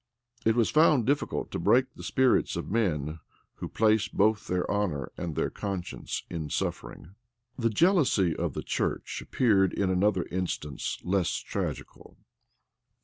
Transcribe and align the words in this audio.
[*] 0.25 0.45
It 0.47 0.55
was 0.55 0.71
found 0.71 1.05
difficult 1.05 1.51
to 1.51 1.59
break 1.59 1.93
the 1.93 2.01
spirits 2.01 2.55
of 2.55 2.71
men 2.71 3.19
who 3.57 3.69
placed 3.69 4.17
both 4.17 4.47
their 4.47 4.65
honor 4.71 5.11
and 5.15 5.35
their 5.35 5.51
conscience 5.51 6.23
in 6.27 6.49
suffering. 6.49 7.13
The 7.55 7.69
jealousy 7.69 8.35
of 8.35 8.55
the 8.55 8.63
church 8.63 9.21
appeared 9.21 9.73
in 9.73 9.91
another 9.91 10.23
instance 10.31 10.97
less 11.03 11.29
tragical. 11.35 12.17